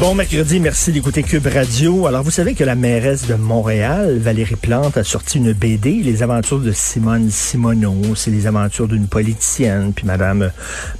Bon 0.00 0.14
mercredi, 0.14 0.60
merci 0.60 0.92
d'écouter 0.92 1.24
Cube 1.24 1.48
Radio. 1.48 2.06
Alors, 2.06 2.22
vous 2.22 2.30
savez 2.30 2.54
que 2.54 2.62
la 2.62 2.76
mairesse 2.76 3.26
de 3.26 3.34
Montréal, 3.34 4.16
Valérie 4.18 4.54
Plante, 4.54 4.96
a 4.96 5.02
sorti 5.02 5.38
une 5.38 5.52
BD, 5.52 6.02
Les 6.04 6.22
aventures 6.22 6.60
de 6.60 6.70
Simone 6.70 7.30
Simoneau. 7.30 8.14
C'est 8.14 8.30
les 8.30 8.46
aventures 8.46 8.86
d'une 8.86 9.08
politicienne. 9.08 9.92
Puis 9.92 10.06
Madame, 10.06 10.52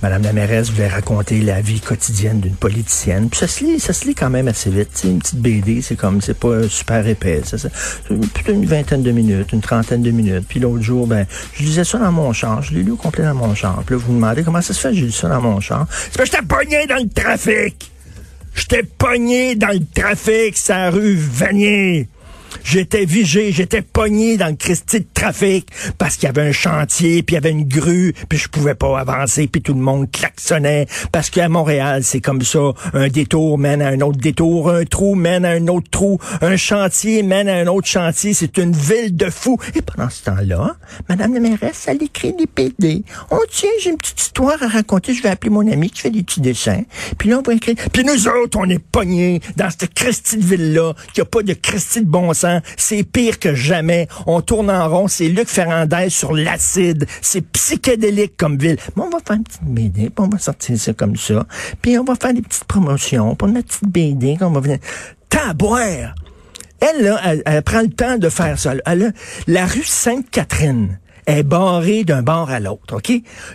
Madame 0.03 0.23
la 0.23 0.33
mairesse 0.33 0.73
voulait 0.73 0.89
raconter 0.89 1.41
la 1.43 1.61
vie 1.61 1.81
quotidienne 1.81 2.41
d'une 2.41 2.57
politicienne. 2.57 3.29
Puis 3.31 3.39
ça 3.39 3.47
se 3.47 3.63
lit, 3.63 3.79
ça 3.79 3.93
se 3.93 4.05
lit 4.05 4.17
quand 4.17 4.31
même 4.31 4.49
assez 4.49 4.69
vite. 4.69 4.91
C'est 4.95 5.07
une 5.07 5.21
petite 5.21 5.41
BD, 5.41 5.81
c'est 5.81 5.95
comme, 5.95 6.21
c'est 6.21 6.37
pas 6.37 6.69
super 6.69 7.07
épais. 7.07 7.43
Ça, 7.45 7.57
plutôt 8.35 8.53
une 8.53 8.67
vingtaine 8.67 9.05
de 9.05 9.13
minutes, 9.13 9.53
une 9.53 9.61
trentaine 9.61 10.03
de 10.03 10.11
minutes. 10.11 10.47
Puis 10.49 10.59
l'autre 10.59 10.83
jour, 10.83 11.07
ben, 11.07 11.25
je 11.55 11.63
lisais 11.63 11.85
ça 11.85 11.99
dans 11.99 12.11
mon 12.11 12.33
char. 12.33 12.63
Je 12.63 12.75
l'ai 12.75 12.83
lu 12.83 12.91
au 12.91 12.97
complet 12.97 13.23
dans 13.23 13.35
mon 13.37 13.55
char. 13.55 13.81
Puis 13.87 13.95
là, 13.95 14.03
vous 14.05 14.13
me 14.13 14.17
demandez 14.17 14.43
comment 14.43 14.61
ça 14.61 14.75
se 14.75 14.81
fait, 14.81 14.93
j'ai 14.93 15.07
lu 15.07 15.13
ça 15.13 15.29
dans 15.29 15.41
mon 15.41 15.61
char. 15.61 15.87
C'est 15.89 16.17
parce 16.17 16.31
que 16.31 16.37
j'étais 16.37 16.49
pogné 16.49 16.87
dans 16.89 16.97
le 16.97 17.09
trafic! 17.09 17.93
J'étais 18.59 18.83
pogné 18.83 19.55
dans 19.55 19.69
le 19.69 19.81
trafic, 19.95 20.57
sa 20.57 20.91
rue 20.91 21.15
Vanier. 21.15 22.09
J'étais 22.65 23.05
vigé, 23.05 23.53
j'étais 23.53 23.83
pogné 23.83 24.37
dans 24.37 24.49
le 24.49 24.57
Christie 24.57 25.01
de 25.01 25.07
trafic 25.13 25.71
parce 25.99 26.17
qu'il 26.17 26.27
y 26.27 26.31
avait 26.31 26.49
un 26.49 26.53
chantier, 26.53 27.23
puis 27.23 27.35
il 27.35 27.37
y 27.37 27.39
avait 27.39 27.51
une 27.51 27.67
grue, 27.67 28.15
puis 28.29 28.39
je 28.39 28.49
pouvais 28.49 28.75
pas 28.75 28.99
avancer, 28.99 29.47
puis 29.47 29.63
tout 29.63 29.75
le 29.75 29.81
monde 29.81 30.11
klaxonnait 30.11 30.87
parce 31.13 31.31
qu'à 31.31 31.49
Montréal, 31.49 32.03
c'est 32.05 32.21
comme 32.21 32.43
ça, 32.43 32.73
un 32.93 33.09
détour 33.09 33.59
mène 33.59 33.83
à 33.83 33.89
un 33.89 34.01
autre 34.01 34.19
détour, 34.19 34.71
un 34.71 34.85
trou 34.85 35.15
mène 35.15 35.45
à 35.45 35.51
un 35.51 35.67
autre 35.69 35.89
trou, 35.91 36.19
un 36.41 36.57
chantier 36.57 37.23
mène 37.23 37.49
à 37.49 37.57
un 37.57 37.67
autre 37.67 37.87
chantier, 37.87 38.35
c'est 38.35 38.59
une 38.59 38.73
ville 38.73 39.17
de 39.17 39.31
fous. 39.31 39.59
Et 39.75 39.83
pendant 39.83 40.11
ce 40.11 40.25
temps-là, 40.25 40.77
Madame 41.09 41.35
la 41.35 41.41
mairesse, 41.41 41.87
elle 41.89 42.03
écrit 42.03 42.33
des 42.33 42.47
PD. 42.47 43.05
Oh 43.31 43.43
tiens, 43.51 43.71
j'ai 43.81 43.91
une 43.91 43.97
petite 43.97 44.21
histoire 44.21 44.63
à 44.63 44.69
raconter, 44.69 45.15
je 45.15 45.23
vais 45.23 45.29
appeler 45.29 45.51
mon 45.51 45.71
ami 45.71 45.91
qui 45.91 46.01
fait 46.01 46.11
des 46.11 46.23
petits 46.23 46.41
dessins. 46.41 46.83
Puis 47.19 47.29
là, 47.29 47.39
on 47.39 47.43
va 47.43 47.55
écrire. 47.55 47.77
Puis 47.93 48.05
nous 48.05 48.29
autres, 48.29 48.59
on 48.59 48.69
est 48.69 48.79
pognés 48.79 49.41
dans 49.57 49.71
cette 49.71 49.93
Christie 49.95 50.37
de 50.37 50.45
ville-là, 50.45 50.95
qui 51.13 51.21
a 51.21 51.25
pas 51.25 51.43
de 51.43 51.53
Christie 51.53 52.01
de 52.01 52.07
bon 52.07 52.33
sens 52.33 52.48
c'est 52.77 53.05
pire 53.05 53.39
que 53.39 53.55
jamais. 53.55 54.09
On 54.27 54.41
tourne 54.41 54.71
en 54.71 54.89
rond, 54.89 55.09
c'est 55.09 55.29
Luc 55.29 55.49
Ferrandez 55.49 56.11
sur 56.11 56.33
l'acide. 56.33 57.07
C'est 57.21 57.43
psychédélique 57.53 58.37
comme 58.37 58.59
ville. 58.59 58.77
Mais 58.97 59.03
on 59.03 59.11
va 59.11 59.19
faire 59.25 59.37
une 59.37 59.45
petite 59.45 59.65
BD, 59.65 60.11
puis 60.11 60.25
on 60.25 60.29
va 60.29 60.39
sortir 60.39 60.79
ça 60.79 60.93
comme 60.93 61.17
ça. 61.17 61.47
Puis 61.83 61.99
on 61.99 62.05
va 62.05 62.15
faire 62.15 62.35
des 62.35 62.43
petites 62.43 62.65
promotions 62.65 63.35
pour 63.35 63.49
notre 63.49 63.69
petite 63.69 63.89
BD 63.89 64.37
qu'on 64.37 64.51
va 64.51 64.61
venir... 64.61 64.79
Taboire! 65.29 66.15
Elle, 66.81 67.03
là, 67.03 67.21
elle, 67.45 67.63
prend 67.63 67.83
le 67.83 67.91
temps 67.91 68.19
de 68.19 68.29
faire 68.29 68.59
ça. 68.59 68.73
Elle 68.87 69.13
la 69.47 69.67
rue 69.67 69.85
Sainte-Catherine 69.85 70.99
est 71.27 71.43
barrée 71.43 72.05
d'un 72.05 72.23
bord 72.23 72.51
à 72.51 72.61
l'autre, 72.61 72.97
OK? 72.97 73.11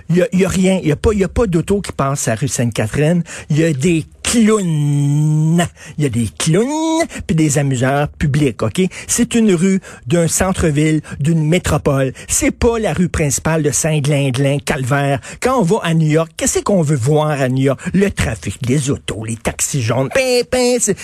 Il 0.09 0.27
y 0.33 0.45
a, 0.45 0.49
rien, 0.49 0.79
il 0.81 0.89
y 0.89 0.91
a 0.91 0.95
pas, 0.95 1.11
a 1.11 1.27
pas 1.27 1.47
d'auto 1.47 1.81
qui 1.81 1.91
passe 1.91 2.27
à 2.27 2.31
la 2.31 2.35
rue 2.35 2.47
Sainte-Catherine. 2.47 3.23
Il 3.49 3.57
y 3.57 3.63
a 3.63 3.73
des 3.73 4.05
clowns. 4.33 5.67
Il 5.99 6.03
y 6.03 6.07
a 6.07 6.09
des 6.09 6.27
clowns 6.39 7.05
puis 7.27 7.35
des 7.35 7.59
amuseurs 7.59 8.07
publics, 8.07 8.63
OK? 8.63 8.81
C'est 9.07 9.35
une 9.35 9.53
rue 9.53 9.79
d'un 10.07 10.27
centre-ville, 10.27 11.01
d'une 11.19 11.47
métropole. 11.47 12.13
C'est 12.27 12.49
pas 12.49 12.79
la 12.79 12.93
rue 12.93 13.09
principale 13.09 13.61
de 13.61 13.69
Saint-Glinglin, 13.69 14.57
Calvaire. 14.57 15.19
Quand 15.39 15.59
on 15.59 15.61
va 15.61 15.81
à 15.83 15.93
New 15.93 16.07
York, 16.07 16.31
qu'est-ce 16.35 16.59
qu'on 16.59 16.81
veut 16.81 16.95
voir 16.95 17.29
à 17.29 17.47
New 17.47 17.65
York? 17.65 17.79
Le 17.93 18.09
trafic, 18.09 18.57
les 18.67 18.89
autos, 18.89 19.23
les 19.23 19.35
taxis 19.35 19.83
jaunes. 19.83 20.09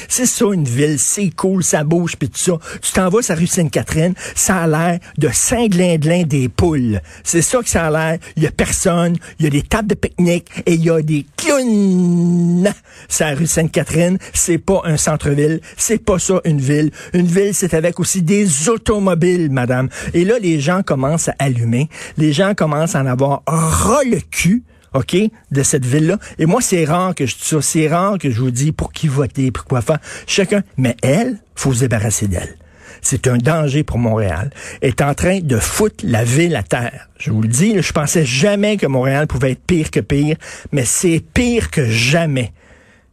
C'est 0.08 0.26
ça 0.26 0.46
une 0.52 0.66
ville, 0.66 0.98
c'est 0.98 1.30
cool, 1.30 1.64
ça 1.64 1.84
bouge 1.84 2.16
puis 2.18 2.30
tout 2.30 2.40
ça. 2.40 2.54
Tu 2.82 2.92
t'en 2.94 3.10
vas 3.10 3.22
sur 3.22 3.36
la 3.36 3.42
rue 3.42 3.48
Sainte-Catherine, 3.48 4.16
ça 4.34 4.64
a 4.64 4.68
l'air 4.68 5.00
de 5.20 5.30
Saint-Glinglin 5.32 6.24
des 6.24 6.50
poules. 6.50 7.00
C'est 7.24 7.44
ça 7.44 7.60
que 7.60 7.70
ça 7.70 7.86
a 7.86 7.92
l'air. 7.92 8.20
Il 8.38 8.44
y 8.44 8.48
a 8.48 8.52
personne, 8.52 9.18
il 9.38 9.46
y 9.46 9.48
a 9.48 9.52
des 9.52 9.62
tables 9.62 9.90
de 9.90 9.94
pique-nique 9.94 10.48
et 10.66 10.74
il 10.74 10.84
y 10.84 10.90
a 10.90 11.04
des 11.04 11.28
clowns 11.38 12.74
la 13.20 13.36
rue 13.36 13.48
Sainte-Catherine, 13.48 14.18
c'est 14.34 14.58
pas 14.58 14.82
un 14.86 14.98
centre-ville, 14.98 15.62
c'est 15.78 16.04
pas 16.04 16.20
ça 16.20 16.42
une 16.46 16.60
ville. 16.60 16.92
Une 17.14 17.28
ville, 17.28 17.54
c'est 17.54 17.74
avec 17.74 18.00
aussi 18.00 18.22
des 18.22 18.70
automobiles, 18.70 19.50
madame. 19.52 19.90
Et 20.14 20.26
là, 20.26 20.40
les 20.40 20.60
gens 20.60 20.84
commencent 20.84 21.30
à 21.30 21.36
allumer, 21.40 21.90
les 22.18 22.34
gens 22.34 22.54
commencent 22.54 22.96
à 22.96 23.02
en 23.02 23.06
avoir 23.06 23.44
ras 23.48 24.04
le 24.04 24.20
cul. 24.20 24.64
OK, 24.96 25.16
de 25.52 25.62
cette 25.62 25.86
ville-là. 25.86 26.18
Et 26.40 26.48
moi, 26.48 26.62
c'est 26.62 26.84
rare 26.84 27.14
que 27.14 27.28
je 27.28 27.36
dis 27.36 27.44
ça. 27.44 27.62
C'est 27.62 27.88
rare 27.88 28.18
que 28.18 28.32
je 28.32 28.42
vous 28.42 28.50
dis 28.50 28.72
pour 28.72 28.92
qui 28.92 29.08
voter, 29.08 29.52
pour 29.52 29.66
quoi 29.66 29.82
faire. 29.82 30.00
Chacun. 30.26 30.64
Mais 30.78 30.98
elle, 31.04 31.38
faut 31.54 31.74
se 31.74 31.82
débarrasser 31.82 32.28
d'elle 32.28 32.56
c'est 33.02 33.28
un 33.28 33.38
danger 33.38 33.84
pour 33.84 33.98
Montréal, 33.98 34.50
est 34.82 35.02
en 35.02 35.14
train 35.14 35.40
de 35.40 35.58
foutre 35.58 36.04
la 36.04 36.24
ville 36.24 36.56
à 36.56 36.64
terre. 36.64 37.10
Je 37.18 37.32
vous 37.32 37.42
le 37.42 37.48
dis, 37.48 37.82
je 37.82 37.94
pensais 37.94 38.26
jamais 38.26 38.78
que 38.78 38.88
Montréal 38.88 39.28
pouvait 39.28 39.52
être 39.52 39.66
pire 39.66 39.92
que 39.92 40.00
pire, 40.00 40.38
mais 40.72 40.86
c'est 40.86 41.24
pire 41.34 41.72
que 41.72 41.86
jamais 41.86 42.52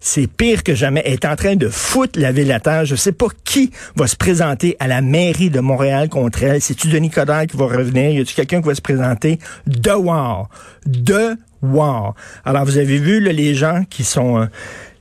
c'est 0.00 0.26
pire 0.26 0.62
que 0.62 0.74
jamais, 0.74 1.02
est 1.04 1.24
en 1.24 1.36
train 1.36 1.56
de 1.56 1.68
foutre 1.68 2.18
la 2.18 2.32
ville 2.32 2.52
à 2.52 2.60
terre. 2.60 2.84
Je 2.84 2.96
sais 2.96 3.12
pas 3.12 3.26
qui 3.44 3.70
va 3.96 4.06
se 4.06 4.16
présenter 4.16 4.76
à 4.78 4.88
la 4.88 5.00
mairie 5.00 5.50
de 5.50 5.60
Montréal 5.60 6.08
contre 6.08 6.42
elle. 6.42 6.60
C'est-tu 6.60 6.88
Denis 6.88 7.10
Coderre 7.10 7.46
qui 7.46 7.56
va 7.56 7.66
revenir? 7.66 8.10
Y 8.10 8.20
a-tu 8.20 8.34
quelqu'un 8.34 8.60
qui 8.60 8.68
va 8.68 8.74
se 8.74 8.82
présenter? 8.82 9.38
De 9.66 9.92
war. 9.92 10.48
De 10.86 11.36
war. 11.62 12.14
Alors, 12.44 12.64
vous 12.64 12.78
avez 12.78 12.98
vu, 12.98 13.20
les 13.20 13.54
gens 13.54 13.82
qui 13.88 14.04
sont... 14.04 14.42
Euh, 14.42 14.46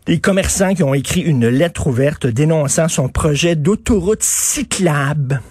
les 0.08 0.20
commerçants 0.20 0.76
qui 0.76 0.84
ont 0.84 0.94
écrit 0.94 1.22
une 1.22 1.48
lettre 1.48 1.88
ouverte 1.88 2.28
dénonçant 2.28 2.88
son 2.88 3.10
projet 3.10 3.56
d'autoroute 3.56 4.22
cyclable 4.22 5.42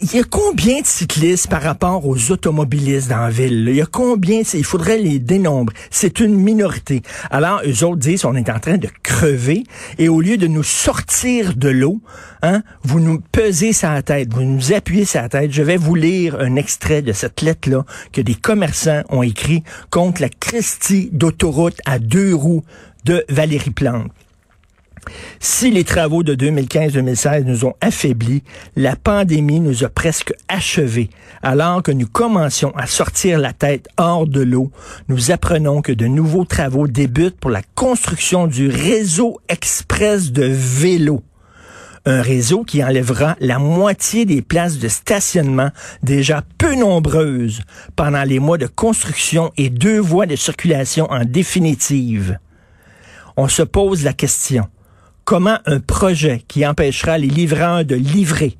il 0.00 0.14
y 0.14 0.20
a 0.20 0.24
combien 0.24 0.80
de 0.80 0.86
cyclistes 0.86 1.48
par 1.48 1.62
rapport 1.62 2.06
aux 2.06 2.30
automobilistes 2.30 3.08
dans 3.08 3.18
la 3.18 3.30
ville? 3.30 3.66
Il 3.68 3.74
y 3.74 3.82
a 3.82 3.86
combien? 3.86 4.42
Il 4.54 4.64
faudrait 4.64 4.98
les 4.98 5.18
dénombrer. 5.18 5.74
C'est 5.90 6.20
une 6.20 6.34
minorité. 6.36 7.02
Alors, 7.30 7.60
eux 7.66 7.84
autres 7.84 7.96
disent, 7.96 8.24
on 8.24 8.34
est 8.36 8.48
en 8.48 8.60
train 8.60 8.78
de 8.78 8.88
crever 9.02 9.64
et 9.98 10.08
au 10.08 10.20
lieu 10.20 10.36
de 10.36 10.46
nous 10.46 10.62
sortir 10.62 11.56
de 11.56 11.68
l'eau, 11.68 12.00
hein, 12.42 12.62
vous 12.84 13.00
nous 13.00 13.20
pesez 13.32 13.72
sa 13.72 14.00
tête, 14.02 14.32
vous 14.32 14.42
nous 14.42 14.72
appuyez 14.72 15.04
sa 15.04 15.28
tête. 15.28 15.50
Je 15.50 15.62
vais 15.62 15.76
vous 15.76 15.96
lire 15.96 16.38
un 16.38 16.54
extrait 16.54 17.02
de 17.02 17.12
cette 17.12 17.42
lettre-là 17.42 17.84
que 18.12 18.20
des 18.20 18.36
commerçants 18.36 19.02
ont 19.08 19.22
écrit 19.22 19.64
contre 19.90 20.22
la 20.22 20.28
Christie 20.28 21.10
d'autoroute 21.12 21.80
à 21.86 21.98
deux 21.98 22.34
roues 22.34 22.62
de 23.04 23.24
Valérie 23.28 23.70
Plante. 23.70 24.12
Si 25.40 25.70
les 25.70 25.84
travaux 25.84 26.22
de 26.22 26.34
2015-2016 26.34 27.44
nous 27.44 27.64
ont 27.64 27.74
affaiblis, 27.80 28.42
la 28.76 28.96
pandémie 28.96 29.60
nous 29.60 29.84
a 29.84 29.88
presque 29.88 30.32
achevés. 30.48 31.10
Alors 31.42 31.82
que 31.82 31.92
nous 31.92 32.06
commencions 32.06 32.74
à 32.76 32.86
sortir 32.86 33.38
la 33.38 33.52
tête 33.52 33.88
hors 33.96 34.26
de 34.26 34.40
l'eau, 34.40 34.70
nous 35.08 35.30
apprenons 35.30 35.82
que 35.82 35.92
de 35.92 36.06
nouveaux 36.06 36.44
travaux 36.44 36.88
débutent 36.88 37.38
pour 37.38 37.50
la 37.50 37.62
construction 37.74 38.46
du 38.46 38.68
réseau 38.68 39.40
express 39.48 40.32
de 40.32 40.44
vélos 40.44 41.22
un 42.08 42.22
réseau 42.22 42.64
qui 42.64 42.82
enlèvera 42.82 43.36
la 43.40 43.58
moitié 43.58 44.24
des 44.24 44.40
places 44.40 44.78
de 44.78 44.88
stationnement 44.88 45.70
déjà 46.02 46.42
peu 46.56 46.74
nombreuses 46.74 47.60
pendant 47.96 48.22
les 48.22 48.38
mois 48.38 48.58
de 48.58 48.66
construction 48.66 49.52
et 49.56 49.68
deux 49.68 49.98
voies 49.98 50.26
de 50.26 50.36
circulation 50.36 51.10
en 51.10 51.24
définitive. 51.24 52.38
On 53.36 53.48
se 53.48 53.62
pose 53.62 54.04
la 54.04 54.14
question, 54.14 54.66
comment 55.28 55.58
un 55.66 55.78
projet 55.78 56.42
qui 56.48 56.66
empêchera 56.66 57.18
les 57.18 57.28
livreurs 57.28 57.84
de 57.84 57.94
livrer, 57.94 58.56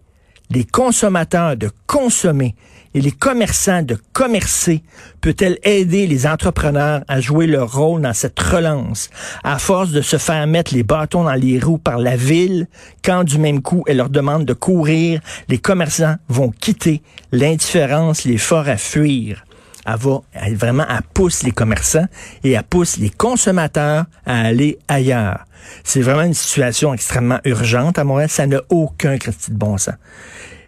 les 0.51 0.65
consommateurs 0.65 1.57
de 1.57 1.71
consommer 1.87 2.57
et 2.93 3.01
les 3.01 3.11
commerçants 3.11 3.81
de 3.81 3.97
commercer 4.13 4.83
peut-elle 5.23 5.59
aider 5.63 6.07
les 6.07 6.27
entrepreneurs 6.27 7.05
à 7.09 7.23
jouer 7.23 7.47
leur 7.47 7.73
rôle 7.73 8.03
dans 8.03 8.13
cette 8.13 8.39
relance, 8.39 9.09
à 9.45 9.59
force 9.59 9.93
de 9.93 10.03
se 10.03 10.19
faire 10.19 10.47
mettre 10.47 10.75
les 10.75 10.83
bâtons 10.83 11.25
dans 11.25 11.33
les 11.33 11.59
roues 11.59 11.79
par 11.79 11.97
la 11.97 12.17
ville, 12.17 12.67
quand 13.03 13.25
du 13.25 13.39
même 13.39 13.63
coup 13.63 13.83
elle 13.87 13.97
leur 13.97 14.11
demande 14.11 14.45
de 14.45 14.53
courir, 14.53 15.23
les 15.49 15.57
commerçants 15.57 16.17
vont 16.29 16.51
quitter, 16.51 17.01
l'indifférence 17.33 18.25
les 18.25 18.37
fera 18.37 18.77
fuir 18.77 19.43
elle 19.89 19.99
va 19.99 20.21
vraiment, 20.55 20.85
elle 20.89 21.03
pousse 21.15 21.43
les 21.43 21.53
commerçants 21.53 22.07
et 22.45 22.53
elle 22.53 22.63
pousse 22.63 22.97
les 22.99 23.11
consommateurs 23.11 24.05
à 24.27 24.41
aller 24.41 24.79
ailleurs. 24.89 25.45
C'est 25.85 26.01
vraiment 26.01 26.23
une 26.23 26.35
situation 26.35 26.95
extrêmement 26.95 27.41
urgente 27.45 27.99
à 27.99 28.05
Montréal. 28.05 28.29
Ça 28.29 28.47
n'a 28.47 28.61
aucun 28.71 29.19
crédit 29.19 29.51
de 29.51 29.57
bon 29.57 29.77
sens. 29.79 29.95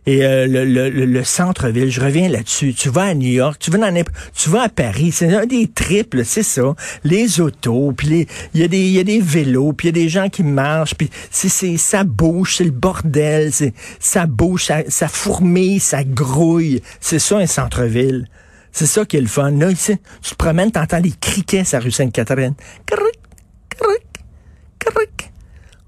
Et 0.07 0.25
euh, 0.25 0.47
le, 0.47 0.65
le, 0.65 0.89
le 0.89 1.25
centre-ville, 1.25 1.91
je 1.91 2.01
reviens 2.01 2.29
là-dessus. 2.29 2.75
Tu 2.75 2.89
vas 2.89 3.03
à 3.03 3.15
New 3.15 3.31
York, 3.31 3.59
tu 3.61 3.71
vas 3.71 3.79
dans 3.79 4.05
tu 4.35 4.49
vas 4.49 4.63
à 4.63 4.69
Paris, 4.69 5.13
c'est 5.13 5.35
un 5.35 5.45
des 5.45 5.69
triples, 5.69 6.25
c'est 6.25 6.43
ça. 6.43 6.75
Les 7.05 7.41
autos, 7.41 7.93
puis 7.93 8.27
il 8.55 8.61
y 8.61 8.65
a 8.65 8.69
des 8.69 8.79
il 8.79 8.93
y 8.93 8.99
a 8.99 9.05
des 9.05 9.21
vélos, 9.21 9.75
puis 9.75 9.89
il 9.89 9.97
y 9.97 10.01
a 10.01 10.03
des 10.03 10.09
gens 10.09 10.29
qui 10.29 10.43
marchent, 10.43 10.95
puis 10.95 11.11
c'est 11.31 11.51
c'est 11.51 11.77
ça 11.77 12.05
bouge, 12.05 12.57
c'est 12.57 12.65
le 12.65 12.71
bordel, 12.71 13.53
c'est 13.53 13.75
ça 13.99 14.27
bouge, 14.27 14.65
ça, 14.65 14.79
ça 14.89 15.07
fourmille, 15.07 15.81
ça 15.81 16.03
grouille. 16.03 16.81
C'est 17.01 17.19
ça 17.19 17.37
un 17.37 17.47
centre-ville. 17.47 18.27
C'est 18.73 18.87
ça 18.87 19.05
qui 19.05 19.17
est 19.17 19.21
le 19.21 19.27
fun. 19.27 19.51
Là, 19.53 19.71
ici, 19.71 19.97
tu 20.23 20.31
te 20.31 20.37
promènes, 20.37 20.71
t'entends 20.71 21.01
les 21.01 21.13
criquets 21.13 21.65
sur 21.65 21.83
rue 21.83 21.91
Sainte-Catherine. 21.91 22.55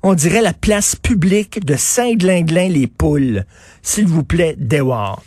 On 0.04 0.14
dirait 0.14 0.42
la 0.42 0.52
place 0.52 0.96
publique 0.96 1.64
de 1.64 1.76
Saint-Glinglin-les-Poules. 1.76 3.44
S'il 3.82 4.06
vous 4.08 4.24
plaît, 4.24 4.56
Dewar. 4.58 5.22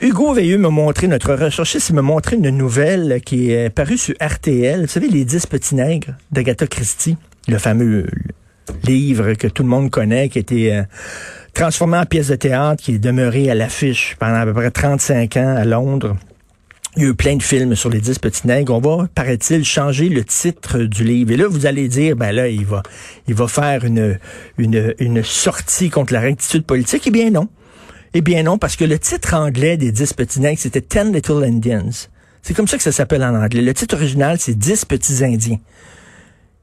Hugo 0.00 0.34
Veilleux 0.34 0.58
m'a 0.58 0.68
montré, 0.68 1.06
notre 1.06 1.32
recherchiste 1.34 1.92
m'a 1.92 2.02
montré 2.02 2.34
une 2.34 2.50
nouvelle 2.50 3.20
qui 3.24 3.52
est 3.52 3.70
parue 3.70 3.98
sur 3.98 4.16
RTL. 4.20 4.80
Vous 4.80 4.88
savez, 4.88 5.06
Les 5.08 5.24
Dix 5.24 5.46
Petits 5.46 5.76
Nègres 5.76 6.14
d'Agatha 6.32 6.66
Christie, 6.66 7.16
le 7.46 7.58
fameux 7.58 8.08
livre 8.82 9.34
que 9.34 9.46
tout 9.46 9.62
le 9.62 9.68
monde 9.68 9.90
connaît, 9.90 10.28
qui 10.28 10.38
a 10.38 10.40
été 10.40 10.74
euh, 10.74 10.82
transformé 11.54 11.98
en 11.98 12.04
pièce 12.04 12.28
de 12.28 12.34
théâtre, 12.34 12.82
qui 12.82 12.94
est 12.94 12.98
demeuré 12.98 13.48
à 13.48 13.54
l'affiche 13.54 14.16
pendant 14.18 14.40
à 14.40 14.44
peu 14.44 14.54
près 14.54 14.72
35 14.72 15.36
ans 15.36 15.54
à 15.56 15.64
Londres. 15.64 16.16
Il 16.96 17.02
y 17.02 17.06
a 17.06 17.08
eu 17.08 17.14
plein 17.14 17.36
de 17.36 17.42
films 17.42 17.74
sur 17.74 17.88
les 17.88 18.00
dix 18.00 18.18
petits 18.18 18.46
nègres. 18.46 18.74
On 18.74 18.80
va, 18.80 19.08
paraît-il, 19.14 19.64
changer 19.64 20.10
le 20.10 20.24
titre 20.24 20.80
du 20.80 21.04
livre. 21.04 21.30
Et 21.30 21.36
là, 21.38 21.48
vous 21.48 21.64
allez 21.64 21.88
dire, 21.88 22.16
ben 22.16 22.32
là, 22.32 22.48
il 22.48 22.66
va, 22.66 22.82
il 23.26 23.34
va 23.34 23.48
faire 23.48 23.86
une, 23.86 24.18
une, 24.58 24.94
une 24.98 25.22
sortie 25.22 25.88
contre 25.88 26.12
la 26.12 26.20
rectitude 26.20 26.64
politique. 26.66 27.04
Eh 27.06 27.10
bien 27.10 27.30
non. 27.30 27.48
Eh 28.12 28.20
bien 28.20 28.42
non, 28.42 28.58
parce 28.58 28.76
que 28.76 28.84
le 28.84 28.98
titre 28.98 29.32
anglais 29.32 29.78
des 29.78 29.90
dix 29.90 30.12
petits 30.12 30.40
nègres, 30.40 30.60
c'était 30.60 30.82
Ten 30.82 31.14
Little 31.14 31.42
Indians. 31.44 32.08
C'est 32.42 32.52
comme 32.52 32.68
ça 32.68 32.76
que 32.76 32.82
ça 32.82 32.92
s'appelle 32.92 33.24
en 33.24 33.34
anglais. 33.40 33.62
Le 33.62 33.72
titre 33.72 33.94
original, 33.94 34.36
c'est 34.38 34.58
Dix 34.58 34.84
petits 34.84 35.24
Indiens. 35.24 35.60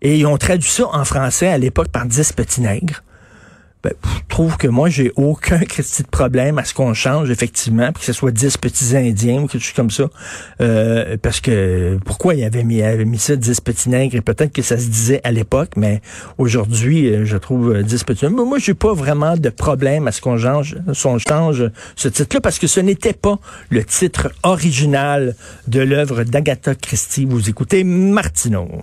Et 0.02 0.20
ils 0.20 0.26
ont 0.28 0.38
traduit 0.38 0.70
ça 0.70 0.88
en 0.94 1.06
français 1.06 1.48
à 1.48 1.58
l'époque 1.58 1.88
par 1.88 2.06
Dix 2.06 2.34
petits 2.34 2.62
nègres 2.62 3.02
ben, 3.82 3.94
je 4.04 4.20
trouve 4.28 4.58
que 4.58 4.68
moi, 4.68 4.90
j'ai 4.90 5.14
aucun 5.16 5.62
problème 6.12 6.58
à 6.60 6.66
ce 6.66 6.74
qu'on 6.74 6.94
change, 6.94 7.30
effectivement, 7.30 7.94
que 7.94 8.04
ce 8.04 8.12
soit 8.12 8.32
10 8.32 8.58
petits 8.58 8.98
Indiens 8.98 9.44
ou 9.44 9.48
quelque 9.48 9.64
chose 9.64 9.74
comme 9.74 9.92
ça. 9.92 10.10
Euh, 10.60 11.16
parce 11.22 11.40
que 11.40 11.98
pourquoi 12.06 12.36
il 12.36 12.44
avait 12.44 12.66
mis, 12.66 12.82
avait 12.82 13.06
mis 13.06 13.20
ça 13.20 13.38
10 13.38 13.62
petits 13.62 13.90
nègres? 13.90 14.16
Et 14.16 14.22
peut-être 14.22 14.52
que 14.52 14.62
ça 14.62 14.78
se 14.78 14.88
disait 14.88 15.22
à 15.24 15.32
l'époque, 15.32 15.72
mais 15.78 16.02
aujourd'hui, 16.38 17.08
euh, 17.08 17.26
je 17.26 17.38
trouve 17.38 17.82
10 17.82 18.02
euh, 18.02 18.06
petits 18.06 18.26
nègres. 18.26 18.46
Moi, 18.46 18.60
j'ai 18.60 18.74
pas 18.74 18.94
vraiment 18.94 19.38
de 19.38 19.50
problème 19.50 20.08
à 20.08 20.12
ce 20.12 20.20
qu'on 20.20 20.38
change, 20.38 20.76
change 20.94 21.70
ce 21.96 22.08
titre-là, 22.10 22.42
parce 22.42 22.60
que 22.60 22.68
ce 22.68 22.82
n'était 22.82 23.14
pas 23.14 23.40
le 23.70 23.86
titre 23.86 24.30
original 24.44 25.36
de 25.68 25.80
l'œuvre 25.80 26.24
d'Agatha 26.26 26.76
Christie. 26.76 27.24
Vous 27.24 27.50
écoutez 27.50 27.86
Martineau. 27.86 28.82